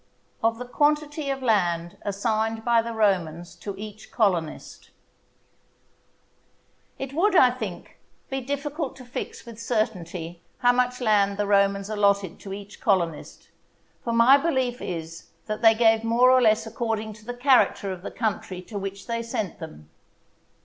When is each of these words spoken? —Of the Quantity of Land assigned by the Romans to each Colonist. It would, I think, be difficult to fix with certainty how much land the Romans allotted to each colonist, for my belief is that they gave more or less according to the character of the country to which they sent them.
—Of 0.43 0.57
the 0.57 0.65
Quantity 0.65 1.29
of 1.29 1.43
Land 1.43 1.95
assigned 2.01 2.65
by 2.65 2.81
the 2.81 2.91
Romans 2.91 3.53
to 3.57 3.75
each 3.77 4.11
Colonist. 4.11 4.89
It 6.97 7.13
would, 7.13 7.35
I 7.35 7.51
think, 7.51 7.99
be 8.27 8.41
difficult 8.41 8.95
to 8.95 9.05
fix 9.05 9.45
with 9.45 9.61
certainty 9.61 10.41
how 10.57 10.71
much 10.71 11.01
land 11.01 11.37
the 11.37 11.45
Romans 11.45 11.87
allotted 11.87 12.39
to 12.39 12.51
each 12.51 12.81
colonist, 12.81 13.49
for 14.03 14.11
my 14.11 14.37
belief 14.37 14.81
is 14.81 15.27
that 15.45 15.61
they 15.61 15.75
gave 15.75 16.03
more 16.03 16.31
or 16.31 16.41
less 16.41 16.65
according 16.65 17.13
to 17.13 17.23
the 17.25 17.35
character 17.37 17.91
of 17.91 18.01
the 18.01 18.09
country 18.09 18.59
to 18.63 18.79
which 18.79 19.05
they 19.05 19.21
sent 19.21 19.59
them. 19.59 19.87